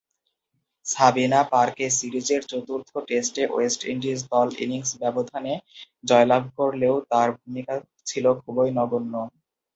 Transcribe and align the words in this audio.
সাবিনা 0.85 1.41
পার্কে 1.51 1.85
সিরিজের 1.97 2.41
চতুর্থ 2.51 2.89
টেস্টে 3.07 3.43
ওয়েস্ট 3.47 3.81
ইন্ডিজ 3.85 4.19
দল 4.31 4.47
ইনিংস 4.63 4.91
ব্যবধানে 5.01 5.53
জয়লাভ 6.03 6.43
করলেও 6.59 6.95
তার 7.11 7.29
ভূমিকা 7.37 7.75
ছিল 8.09 8.25
খুবই 8.41 8.69
নগণ্য। 8.77 9.13